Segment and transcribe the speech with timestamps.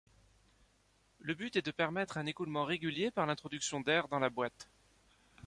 [1.19, 4.67] Le but est de permettre un écoulement régulier par l'introduction d'air dans la boite.